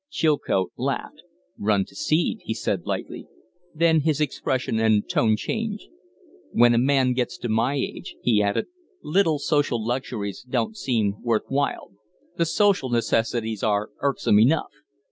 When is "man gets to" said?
6.79-7.49